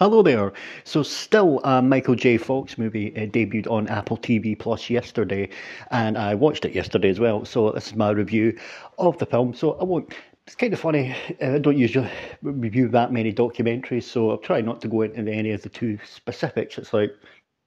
Hello 0.00 0.22
there. 0.22 0.54
So, 0.84 1.02
still 1.02 1.60
a 1.62 1.82
Michael 1.82 2.14
J. 2.14 2.38
Fox 2.38 2.78
movie 2.78 3.14
uh, 3.14 3.26
debuted 3.26 3.70
on 3.70 3.86
Apple 3.88 4.16
TV 4.16 4.58
Plus 4.58 4.88
yesterday, 4.88 5.50
and 5.90 6.16
I 6.16 6.34
watched 6.34 6.64
it 6.64 6.74
yesterday 6.74 7.10
as 7.10 7.20
well. 7.20 7.44
So, 7.44 7.70
this 7.72 7.88
is 7.88 7.94
my 7.94 8.08
review 8.08 8.58
of 8.96 9.18
the 9.18 9.26
film. 9.26 9.52
So, 9.52 9.72
I 9.72 9.84
won't. 9.84 10.14
It's 10.46 10.56
kind 10.56 10.72
of 10.72 10.80
funny. 10.80 11.14
Uh, 11.42 11.56
I 11.56 11.58
don't 11.58 11.76
usually 11.76 12.08
review 12.40 12.88
that 12.88 13.12
many 13.12 13.30
documentaries, 13.30 14.04
so 14.04 14.30
I'll 14.30 14.38
try 14.38 14.62
not 14.62 14.80
to 14.80 14.88
go 14.88 15.02
into 15.02 15.30
any 15.30 15.50
of 15.50 15.60
the 15.60 15.68
two 15.68 15.98
specifics. 16.02 16.78
It's 16.78 16.94
like, 16.94 17.14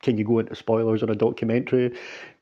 can 0.02 0.18
you 0.18 0.26
go 0.26 0.40
into 0.40 0.56
spoilers 0.56 1.04
on 1.04 1.12
a 1.12 1.16
documentary? 1.16 1.96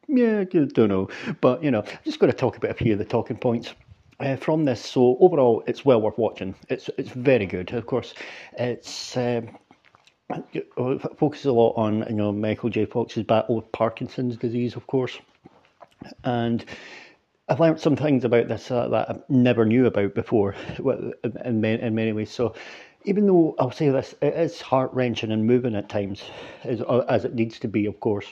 Yeah, 0.08 0.40
I 0.40 0.44
don't 0.46 0.88
know. 0.88 1.10
But, 1.42 1.66
you 1.66 1.70
know, 1.70 1.82
I'm 1.82 2.00
just 2.06 2.20
going 2.20 2.32
to 2.32 2.38
talk 2.38 2.56
about 2.56 2.72
a 2.72 2.76
few 2.76 2.94
of 2.94 3.00
the 3.00 3.04
talking 3.04 3.36
points 3.36 3.74
uh, 4.22 4.38
from 4.38 4.64
this. 4.64 4.86
So 4.86 5.18
overall, 5.20 5.66
it's 5.68 5.84
well 5.84 6.02
worth 6.02 6.18
watching. 6.18 6.56
It's 6.70 6.90
it's 6.98 7.10
very 7.10 7.46
good. 7.46 7.74
Of 7.74 7.88
course, 7.88 8.14
it's. 8.58 9.18
Um, 9.18 9.58
focuses 11.18 11.46
a 11.46 11.52
lot 11.52 11.74
on 11.78 12.06
you 12.10 12.16
know 12.16 12.32
Michael 12.32 12.70
J. 12.70 12.86
Fox's 12.86 13.24
battle 13.24 13.56
with 13.56 13.72
Parkinson's 13.72 14.38
disease, 14.38 14.76
of 14.76 14.88
course, 14.88 15.18
and 16.24 16.64
I've 17.48 17.60
learned 17.60 17.80
some 17.80 17.96
things 17.96 18.24
about 18.24 18.48
this 18.48 18.72
uh, 18.72 18.88
that 18.90 19.10
I 19.10 19.16
never 19.30 19.66
knew 19.66 19.86
about 19.86 20.16
before, 20.16 20.56
in 21.46 21.62
many, 21.62 21.82
in 21.82 21.96
many 21.96 22.14
ways. 22.14 22.32
So, 22.32 22.56
even 23.04 23.28
though 23.28 23.56
I'll 23.60 23.72
say 23.72 23.90
this, 23.90 24.16
it 24.22 24.34
is 24.34 24.62
heart 24.62 24.94
wrenching 24.94 25.32
and 25.32 25.46
moving 25.46 25.76
at 25.76 25.90
times, 25.90 26.24
as 26.64 26.82
uh, 26.82 27.06
as 27.10 27.26
it 27.26 27.36
needs 27.36 27.60
to 27.60 27.68
be, 27.68 27.86
of 27.86 28.00
course 28.00 28.28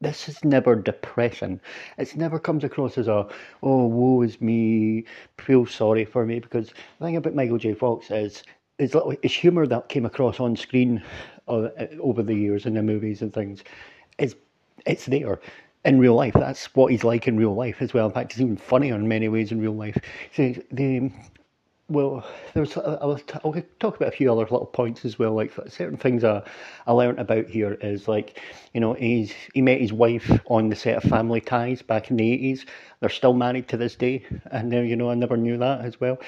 this 0.00 0.28
is 0.28 0.44
never 0.44 0.76
depression. 0.76 1.60
It 1.96 2.14
never 2.16 2.38
comes 2.38 2.64
across 2.64 2.98
as 2.98 3.08
a, 3.08 3.26
oh, 3.62 3.86
woe 3.86 4.22
is 4.22 4.40
me, 4.40 5.04
feel 5.38 5.66
sorry 5.66 6.04
for 6.04 6.24
me. 6.24 6.38
Because 6.38 6.68
the 6.68 7.04
thing 7.06 7.16
about 7.16 7.34
Michael 7.34 7.58
J. 7.58 7.74
Fox 7.74 8.10
is, 8.10 8.44
is 8.78 8.94
his 9.22 9.32
humour 9.32 9.66
that 9.66 9.88
came 9.88 10.06
across 10.06 10.40
on 10.40 10.56
screen 10.56 11.02
uh, 11.48 11.68
over 12.00 12.22
the 12.22 12.34
years 12.34 12.66
in 12.66 12.74
the 12.74 12.82
movies 12.82 13.22
and 13.22 13.32
things, 13.32 13.64
is 14.18 14.36
it's 14.86 15.06
there 15.06 15.40
in 15.84 15.98
real 15.98 16.14
life. 16.14 16.34
That's 16.34 16.74
what 16.74 16.92
he's 16.92 17.04
like 17.04 17.28
in 17.28 17.36
real 17.36 17.54
life 17.54 17.80
as 17.80 17.94
well. 17.94 18.06
In 18.06 18.12
fact, 18.12 18.32
he's 18.32 18.42
even 18.42 18.56
funnier 18.56 18.94
in 18.94 19.08
many 19.08 19.28
ways 19.28 19.52
in 19.52 19.60
real 19.60 19.74
life. 19.74 19.96
So 20.34 20.54
the 20.70 21.10
well, 21.90 22.26
there's 22.52 22.76
I'll, 22.76 23.18
I'll 23.44 23.54
talk 23.80 23.96
about 23.96 24.08
a 24.08 24.16
few 24.16 24.30
other 24.30 24.42
little 24.42 24.66
points 24.66 25.04
as 25.06 25.18
well. 25.18 25.32
Like 25.32 25.52
certain 25.68 25.96
things 25.96 26.22
I, 26.22 26.42
I 26.86 26.92
learned 26.92 27.18
about 27.18 27.46
here 27.46 27.78
is 27.80 28.06
like, 28.08 28.40
you 28.74 28.80
know, 28.80 28.92
he's 28.92 29.32
he 29.54 29.62
met 29.62 29.80
his 29.80 29.92
wife 29.92 30.30
on 30.46 30.68
the 30.68 30.76
set 30.76 31.02
of 31.02 31.10
Family 31.10 31.40
Ties 31.40 31.80
back 31.80 32.10
in 32.10 32.16
the 32.18 32.30
eighties. 32.30 32.66
They're 33.00 33.08
still 33.08 33.32
married 33.32 33.68
to 33.68 33.78
this 33.78 33.96
day, 33.96 34.24
and 34.50 34.70
you 34.72 34.96
know 34.96 35.10
I 35.10 35.14
never 35.14 35.36
knew 35.36 35.56
that 35.58 35.82
as 35.84 35.98
well. 35.98 36.18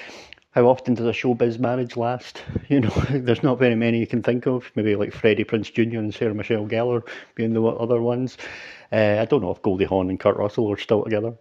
How 0.51 0.67
often 0.67 0.93
does 0.93 1.07
a 1.07 1.11
showbiz 1.11 1.59
marriage 1.59 1.97
last? 1.97 2.41
You 2.69 2.81
know, 2.81 2.89
there's 3.09 3.43
not 3.43 3.59
very 3.59 3.75
many 3.75 3.99
you 3.99 4.07
can 4.07 4.23
think 4.23 4.47
of. 4.47 4.71
Maybe 4.75 4.95
like 4.95 5.13
Freddie 5.13 5.43
Prinze 5.43 5.73
Jr. 5.73 5.99
and 5.99 6.13
Sarah 6.13 6.33
Michelle 6.33 6.67
Gellar 6.67 7.07
being 7.35 7.53
the 7.53 7.63
other 7.63 8.01
ones. 8.01 8.37
Uh, 8.91 9.17
I 9.19 9.25
don't 9.25 9.41
know 9.41 9.51
if 9.51 9.61
Goldie 9.61 9.85
Hawn 9.85 10.09
and 10.09 10.19
Kurt 10.19 10.37
Russell 10.37 10.71
are 10.71 10.77
still 10.77 11.03
together. 11.03 11.33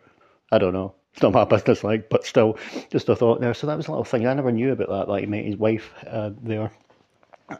I 0.50 0.58
don't 0.58 0.72
know 0.72 0.94
it's 1.12 1.22
not 1.22 1.32
my 1.32 1.44
business, 1.56 1.84
like, 1.84 2.08
but 2.08 2.24
still, 2.24 2.58
just 2.90 3.08
a 3.08 3.16
thought 3.16 3.40
there. 3.40 3.54
So 3.54 3.66
that 3.66 3.76
was 3.76 3.88
a 3.88 3.90
little 3.90 4.04
thing 4.04 4.26
I 4.26 4.34
never 4.34 4.52
knew 4.52 4.72
about 4.72 4.88
that. 4.88 5.08
Like, 5.08 5.24
he 5.24 5.26
met 5.26 5.44
his 5.44 5.56
wife 5.56 5.92
uh, 6.06 6.30
there, 6.42 6.70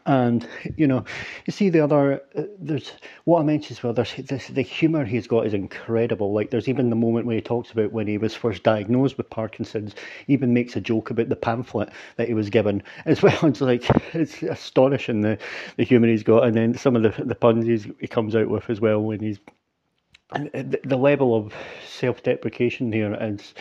and 0.06 0.46
you 0.76 0.86
know, 0.86 1.04
you 1.46 1.52
see 1.52 1.68
the 1.68 1.80
other. 1.80 2.22
Uh, 2.36 2.42
there's 2.58 2.92
what 3.24 3.40
I 3.40 3.44
mentioned 3.44 3.78
as 3.78 3.82
well. 3.82 3.92
There's 3.92 4.14
this 4.16 4.48
the 4.48 4.62
humour 4.62 5.04
he's 5.04 5.26
got 5.26 5.46
is 5.46 5.54
incredible. 5.54 6.32
Like, 6.32 6.50
there's 6.50 6.68
even 6.68 6.90
the 6.90 6.96
moment 6.96 7.26
when 7.26 7.36
he 7.36 7.42
talks 7.42 7.70
about 7.70 7.92
when 7.92 8.06
he 8.06 8.18
was 8.18 8.34
first 8.34 8.62
diagnosed 8.62 9.16
with 9.16 9.30
Parkinson's. 9.30 9.94
Even 10.28 10.54
makes 10.54 10.76
a 10.76 10.80
joke 10.80 11.10
about 11.10 11.28
the 11.28 11.36
pamphlet 11.36 11.90
that 12.16 12.28
he 12.28 12.34
was 12.34 12.50
given 12.50 12.82
as 13.04 13.22
well. 13.22 13.38
It's 13.42 13.60
like 13.60 13.84
it's 14.14 14.42
astonishing 14.42 15.20
the 15.20 15.38
the 15.76 15.84
humour 15.84 16.08
he's 16.08 16.22
got, 16.22 16.44
and 16.44 16.56
then 16.56 16.76
some 16.76 16.96
of 16.96 17.02
the 17.02 17.24
the 17.24 17.34
puns 17.34 17.84
he 18.00 18.06
comes 18.06 18.36
out 18.36 18.48
with 18.48 18.68
as 18.70 18.80
well 18.80 19.00
when 19.02 19.20
he's 19.20 19.38
and 20.32 20.78
the 20.84 20.96
level 20.96 21.34
of 21.34 21.52
self-deprecation 21.86 22.92
here 22.92 23.14
is 23.20 23.54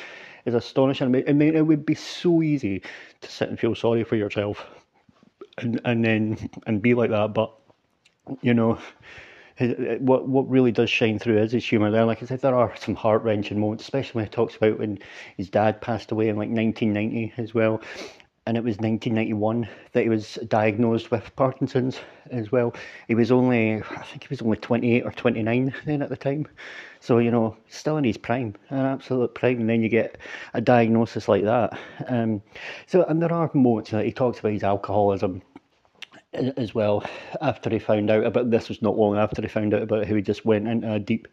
is 0.46 0.54
astonishing. 0.54 1.08
I 1.28 1.34
mean, 1.34 1.56
it 1.56 1.66
would 1.66 1.86
be 1.86 1.96
so 1.96 2.42
easy 2.42 2.82
to 3.22 3.32
sit 3.32 3.50
and 3.50 3.60
feel 3.60 3.76
sorry 3.76 4.04
for 4.04 4.16
yourself, 4.16 4.66
and 5.62 5.82
and 5.86 6.04
then 6.04 6.50
and 6.68 6.82
be 6.82 6.94
like 6.94 7.10
that. 7.12 7.34
But 7.34 7.54
you 8.42 8.54
know, 8.54 8.80
what 10.00 10.28
what 10.28 10.50
really 10.50 10.72
does 10.72 10.90
shine 10.90 11.20
through 11.20 11.40
is 11.40 11.52
his 11.52 11.66
humour. 11.68 11.92
There, 11.92 12.06
like 12.06 12.24
I 12.24 12.26
said, 12.26 12.42
there 12.42 12.56
are 12.56 12.76
some 12.78 12.96
heart 12.96 13.24
wrenching 13.24 13.60
moments, 13.60 13.84
especially 13.84 14.20
when 14.20 14.26
he 14.26 14.32
talks 14.32 14.56
about 14.56 14.80
when 14.80 15.00
his 15.38 15.50
dad 15.50 15.82
passed 15.82 16.12
away 16.12 16.30
in 16.30 16.38
like 16.38 16.50
1990 16.50 17.34
as 17.38 17.54
well 17.54 17.82
and 18.50 18.58
it 18.58 18.64
was 18.64 18.78
1991 18.78 19.70
that 19.92 20.02
he 20.02 20.10
was 20.10 20.40
diagnosed 20.48 21.12
with 21.12 21.36
Parkinson's 21.36 22.00
as 22.32 22.52
well. 22.52 22.74
He 23.08 23.14
was 23.14 23.32
only, 23.32 23.76
I 23.76 24.02
think 24.02 24.24
he 24.24 24.28
was 24.28 24.42
only 24.42 24.58
28 24.58 25.06
or 25.06 25.12
29 25.12 25.72
then 25.86 26.02
at 26.02 26.10
the 26.10 26.18
time. 26.18 26.48
So, 27.00 27.20
you 27.20 27.30
know, 27.30 27.56
still 27.68 27.98
in 27.98 28.06
his 28.06 28.18
prime, 28.18 28.56
an 28.72 28.88
absolute 28.88 29.36
prime. 29.36 29.60
And 29.60 29.70
then 29.70 29.84
you 29.84 29.90
get 29.90 30.18
a 30.56 30.62
diagnosis 30.62 31.28
like 31.28 31.44
that. 31.44 31.78
Um, 32.08 32.42
so, 32.88 33.04
and 33.04 33.22
there 33.22 33.32
are 33.32 33.52
moments 33.54 33.92
that 33.92 34.06
he 34.06 34.12
talks 34.12 34.40
about 34.40 34.54
his 34.54 34.64
alcoholism 34.64 35.44
as 36.34 36.76
well 36.76 37.04
after 37.42 37.70
he 37.70 37.80
found 37.80 38.12
out 38.12 38.24
about 38.24 38.52
this 38.52 38.70
was 38.70 38.82
not 38.82 38.98
long 38.98 39.18
after 39.18 39.42
he 39.42 39.48
found 39.48 39.74
out 39.74 39.82
about 39.82 40.06
how 40.06 40.14
he 40.14 40.22
just 40.22 40.46
went 40.46 40.68
into 40.68 40.92
a 40.94 41.00
deep 41.00 41.28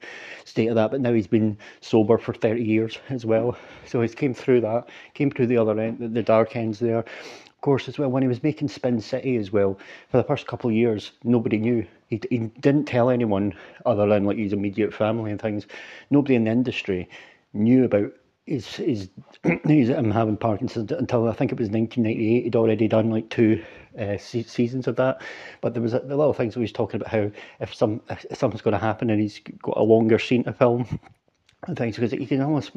state 0.45 0.69
of 0.69 0.75
that 0.75 0.91
but 0.91 1.01
now 1.01 1.13
he's 1.13 1.27
been 1.27 1.57
sober 1.83 2.17
for 2.17 2.33
30 2.33 2.63
years 2.63 2.99
as 3.11 3.27
well. 3.27 3.57
So 3.85 4.01
he's 4.01 4.15
came 4.15 4.33
through 4.33 4.63
that 4.63 4.89
came 5.15 5.31
through 5.31 5.49
the 5.49 5.59
other 5.59 5.79
end 5.79 6.15
the 6.15 6.23
dark 6.23 6.57
ends 6.57 6.79
there. 6.79 7.01
Of 7.01 7.61
course 7.61 7.89
as 7.89 7.99
well 7.99 8.11
when 8.11 8.23
he 8.23 8.29
was 8.29 8.43
making 8.43 8.69
spin 8.69 9.01
city 9.01 9.37
as 9.37 9.53
well 9.53 9.79
for 10.09 10.17
the 10.17 10.25
first 10.25 10.47
couple 10.47 10.71
of 10.71 10.77
years 10.77 11.13
nobody 11.25 11.59
knew. 11.59 11.87
He, 12.09 12.21
he 12.31 12.39
didn't 12.61 12.87
tell 12.87 13.11
anyone 13.11 13.53
other 13.85 14.07
than 14.07 14.25
like 14.25 14.39
his 14.39 14.53
immediate 14.53 14.95
family 14.95 15.31
and 15.31 15.41
things. 15.41 15.67
Nobody 16.11 16.37
in 16.37 16.45
the 16.45 16.53
industry 16.53 17.09
knew 17.53 17.85
about 17.85 18.13
is 18.47 18.79
is 18.79 19.09
he's 19.67 19.91
I'm 19.91 20.11
having 20.11 20.37
Parkinson's 20.37 20.93
until 20.93 21.29
I 21.29 21.33
think 21.33 21.53
it 21.53 21.59
was 21.59 21.69
1998. 21.69 22.45
He'd 22.45 22.57
already 22.57 22.89
done 22.89 23.11
like 23.11 23.29
two 23.29 23.65
uh, 23.99 24.17
se- 24.19 24.45
seasons 24.45 24.87
of 24.87 24.97
that, 24.97 25.23
but 25.61 25.75
there 25.75 25.83
was 25.83 25.95
a, 25.95 26.01
the 26.01 26.17
little 26.17 26.33
things 26.33 26.55
he 26.55 26.61
was 26.61 26.73
talking 26.73 27.01
about 27.01 27.13
how 27.13 27.31
if 27.61 27.75
some 27.75 28.01
if 28.09 28.39
something's 28.39 28.63
going 28.63 28.73
to 28.73 28.79
happen 28.79 29.11
and 29.11 29.21
he's 29.21 29.41
got 29.63 29.77
a 29.77 29.83
longer 29.83 30.19
scene 30.19 30.45
to 30.45 30.53
film 30.53 31.01
and 31.67 31.77
things 31.77 31.97
because 31.97 32.13
you 32.13 32.27
can 32.27 32.41
almost 32.41 32.73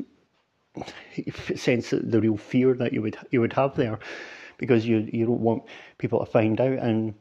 sense 1.56 1.90
the 1.90 2.22
real 2.22 2.38
fear 2.38 2.74
that 2.74 2.94
you 2.94 3.02
would 3.02 3.18
you 3.32 3.42
would 3.42 3.54
have 3.54 3.76
there 3.76 4.00
because 4.58 4.86
you 4.86 5.08
you 5.12 5.26
don't 5.26 5.42
want 5.42 5.64
people 5.98 6.20
to 6.20 6.32
find 6.32 6.60
out 6.62 6.80
and 6.80 7.14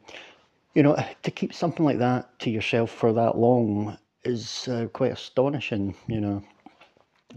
you 0.75 0.83
know 0.83 0.95
to 1.23 1.31
keep 1.31 1.53
something 1.53 1.85
like 1.85 1.99
that 1.99 2.37
to 2.39 2.49
yourself 2.49 2.91
for 2.91 3.11
that 3.13 3.37
long 3.37 3.97
is 4.23 4.67
uh, 4.67 4.87
quite 4.93 5.11
astonishing 5.11 5.95
you 6.07 6.21
know 6.21 6.43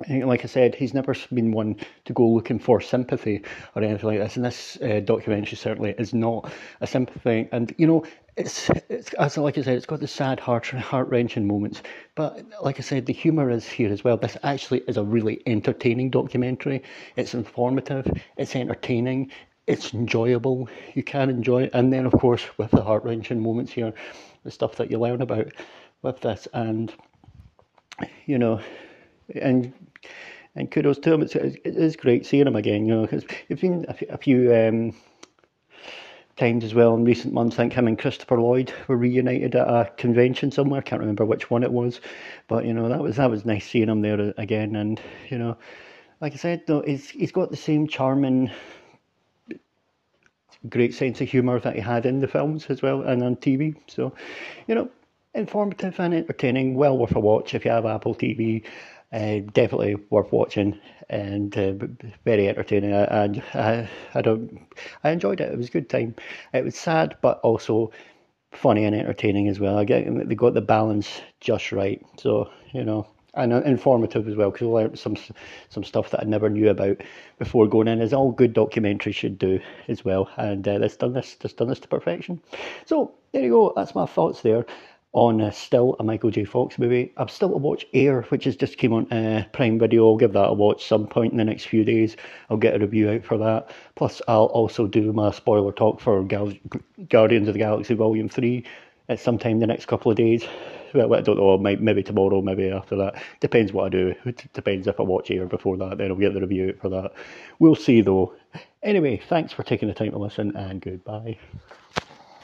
like 0.08 0.42
I 0.42 0.47
said, 0.47 0.75
he's 0.75 0.94
never 0.94 1.14
been 1.34 1.53
one 1.53 1.76
to 2.06 2.12
go 2.12 2.26
looking 2.26 2.58
for 2.58 2.80
sympathy 2.80 3.42
or 3.75 3.82
anything 3.82 4.06
like 4.06 4.19
this. 4.19 4.36
And 4.36 4.44
this 4.44 4.78
uh, 4.80 5.00
documentary 5.00 5.56
certainly 5.56 5.94
is 5.98 6.14
not 6.14 6.50
a 6.80 6.86
sympathy. 6.86 7.48
And 7.53 7.75
you 7.76 7.86
know, 7.86 8.04
it's 8.36 8.70
it's 8.88 9.12
as 9.14 9.36
like 9.36 9.58
I 9.58 9.62
said, 9.62 9.76
it's 9.76 9.86
got 9.86 10.00
the 10.00 10.08
sad, 10.08 10.41
heart 10.41 10.66
heart 10.69 11.08
wrenching 11.08 11.47
moments. 11.47 11.82
But 12.14 12.42
like 12.62 12.78
I 12.78 12.82
said, 12.82 13.04
the 13.04 13.12
humour 13.12 13.50
is 13.50 13.69
here 13.69 13.92
as 13.92 14.03
well. 14.03 14.16
This 14.16 14.38
actually 14.42 14.80
is 14.88 14.97
a 14.97 15.04
really 15.04 15.42
entertaining 15.47 16.10
documentary. 16.10 16.82
It's 17.16 17.34
informative. 17.34 18.10
It's 18.38 18.56
entertaining. 18.56 19.30
It's 19.66 19.92
enjoyable. 19.92 20.70
You 20.94 21.03
can 21.03 21.28
enjoy 21.28 21.64
it. 21.64 21.70
And 21.74 21.92
then, 21.92 22.06
of 22.06 22.12
course, 22.12 22.44
with 22.56 22.70
the 22.70 22.82
heart 22.82 23.04
wrenching 23.04 23.41
moments 23.41 23.72
here, 23.72 23.92
the 24.42 24.50
stuff 24.50 24.76
that 24.76 24.91
you 24.91 24.98
learn 24.98 25.20
about 25.20 25.53
with 26.00 26.20
this, 26.20 26.48
and 26.53 26.92
you 28.26 28.38
know 28.38 28.60
and 29.34 29.72
and 30.55 30.71
kudos 30.71 30.99
to 30.99 31.15
him. 31.15 31.22
It's, 31.22 31.34
it 31.34 31.60
is 31.65 31.97
great 31.97 32.27
seeing 32.27 32.47
him 32.47 32.56
again. 32.56 32.87
You 32.87 32.94
know, 32.94 33.03
because 33.03 33.25
it's 33.49 33.60
been 33.60 33.87
a, 33.88 34.19
few 34.19 34.55
um, 34.55 34.94
times 36.37 36.65
as 36.65 36.75
well 36.75 36.94
in 36.94 37.05
recent 37.05 37.33
months. 37.33 37.57
I 37.57 37.63
think 37.63 37.72
him 37.74 37.86
and 37.86 37.98
Christopher 37.98 38.41
Lloyd 38.41 38.72
were 38.89 38.97
reunited 38.97 39.54
at 39.54 39.69
a 39.69 39.91
convention 39.97 40.51
somewhere. 40.51 40.80
I 40.80 40.83
can't 40.83 41.01
remember 41.01 41.24
which 41.24 41.51
one 41.51 41.63
it 41.63 41.72
was, 41.72 42.01
but 42.48 42.65
you 42.65 42.74
know 42.74 42.89
that 42.89 43.01
was 43.01 43.16
that 43.16 43.30
was 43.30 43.45
nice 43.45 43.69
seeing 43.69 43.89
him 43.89 44.03
there 44.03 44.34
again. 44.39 44.77
And 44.77 45.01
you 45.30 45.39
know, 45.39 45.57
like 46.21 46.33
I 46.33 46.36
said, 46.36 46.63
though, 46.66 46.83
he's 46.83 47.09
he's 47.09 47.33
got 47.33 47.51
the 47.51 47.57
same 47.57 47.86
charming. 47.86 48.51
Great 50.68 50.95
sense 50.95 51.21
of 51.21 51.28
humour 51.28 51.59
that 51.59 51.75
he 51.75 51.80
had 51.80 52.07
in 52.07 52.21
the 52.21 52.28
films 52.28 52.66
as 52.66 52.83
well 52.83 53.03
and 53.03 53.21
on 53.25 53.34
TV. 53.34 53.75
So, 53.89 54.15
you 54.68 54.77
know, 54.77 54.89
informative 55.34 55.98
and 55.98 56.15
entertaining, 56.15 56.75
well 56.75 56.97
worth 56.97 57.16
a 57.16 57.21
watch 57.21 57.54
if 57.54 57.65
you 57.65 57.72
have 57.72 57.84
Apple 57.84 58.15
TV. 58.15 58.63
Uh, 59.12 59.41
definitely 59.53 59.94
worth 60.09 60.32
watching 60.32 60.78
and 61.10 61.56
uh, 61.59 61.74
very 62.24 62.48
entertaining. 62.48 62.92
And 62.92 63.42
I, 63.53 63.88
I, 64.14 64.22
don't, 64.22 64.66
I 65.04 65.10
enjoyed 65.10 65.41
it. 65.41 65.53
It 65.53 65.59
was 65.59 65.68
a 65.68 65.72
good 65.72 65.91
time. 65.91 66.14
It 66.54 66.64
was 66.64 66.76
sad, 66.76 67.16
but 67.20 67.38
also 67.41 67.92
funny 68.53 68.84
and 68.84 68.94
entertaining 68.94 69.48
as 69.48 69.60
well. 69.60 69.78
I 69.78 69.84
get 69.84 70.28
they 70.28 70.34
got 70.34 70.54
the 70.54 70.60
balance 70.60 71.20
just 71.41 71.72
right. 71.72 72.00
So 72.18 72.50
you 72.72 72.84
know, 72.84 73.06
and 73.34 73.53
informative 73.53 74.28
as 74.28 74.34
well 74.34 74.50
because 74.50 74.66
I 74.66 74.70
learned 74.70 74.98
some 74.98 75.16
some 75.68 75.84
stuff 75.84 76.10
that 76.10 76.20
I 76.20 76.24
never 76.24 76.48
knew 76.48 76.70
about 76.70 77.03
before 77.38 77.66
going 77.66 77.88
in, 77.88 78.00
as 78.00 78.12
all 78.12 78.32
good 78.32 78.54
documentaries 78.54 79.15
should 79.15 79.38
do 79.38 79.60
as 79.88 80.04
well. 80.04 80.30
And 80.36 80.66
uh, 80.66 80.80
it's 80.80 80.97
done 80.97 81.12
this, 81.12 81.36
it's 81.42 81.54
done 81.54 81.68
this 81.68 81.80
to 81.80 81.88
perfection. 81.88 82.41
So 82.86 83.12
there 83.32 83.42
you 83.42 83.50
go. 83.50 83.72
That's 83.74 83.94
my 83.94 84.06
thoughts 84.06 84.42
there 84.42 84.66
on 85.12 85.41
uh, 85.41 85.50
still 85.50 85.94
a 86.00 86.04
Michael 86.04 86.30
J. 86.30 86.44
Fox 86.44 86.78
movie. 86.78 87.12
I'm 87.16 87.28
still 87.28 87.50
to 87.50 87.56
watch 87.56 87.86
Air, 87.92 88.22
which 88.30 88.44
has 88.44 88.56
just 88.56 88.78
came 88.78 88.92
on 88.92 89.12
uh, 89.12 89.44
Prime 89.53 89.78
Video. 89.78 90.06
I'll 90.06 90.16
give 90.16 90.32
that 90.32 90.48
a 90.48 90.53
watch 90.54 90.86
some 90.86 91.06
point 91.06 91.32
in 91.32 91.38
the 91.38 91.44
next 91.44 91.64
few 91.64 91.84
days. 91.84 92.16
I'll 92.48 92.56
get 92.56 92.74
a 92.74 92.78
review 92.78 93.10
out 93.10 93.24
for 93.24 93.36
that. 93.38 93.70
Plus, 93.94 94.22
I'll 94.26 94.47
also 94.47 94.86
do 94.86 95.12
my 95.12 95.30
spoiler 95.30 95.72
talk 95.72 96.00
for 96.00 96.24
Gal- 96.24 96.54
Guardians 97.09 97.48
of 97.48 97.54
the 97.54 97.59
Galaxy 97.59 97.94
Volume 97.94 98.28
Three 98.28 98.64
at 99.09 99.20
some 99.20 99.38
time 99.38 99.60
the 99.60 99.66
next 99.66 99.86
couple 99.86 100.10
of 100.10 100.16
days. 100.16 100.44
Well, 100.94 101.15
I 101.15 101.20
don't 101.22 101.38
know, 101.38 101.56
maybe 101.56 102.03
tomorrow, 102.03 102.42
maybe 102.42 102.70
after 102.70 102.97
that. 102.97 103.22
Depends 103.41 103.72
what 103.72 103.86
I 103.86 103.88
do. 103.88 104.15
It 104.24 104.44
depends 104.53 104.86
if 104.86 105.00
I 105.00 105.03
watch 105.03 105.30
Air 105.30 105.47
before 105.47 105.76
that, 105.78 105.98
then 105.98 106.10
I'll 106.10 106.16
get 106.16 106.34
the 106.34 106.41
review 106.41 106.70
out 106.70 106.80
for 106.80 106.88
that. 106.91 107.12
We'll 107.58 107.74
see 107.74 108.03
though. 108.03 108.34
Anyway, 108.82 109.22
thanks 109.28 109.53
for 109.53 109.62
taking 109.62 109.88
the 109.88 109.94
time 109.94 110.10
to 110.10 110.18
listen 110.18 110.54
and 110.56 110.80
goodbye. 110.80 111.38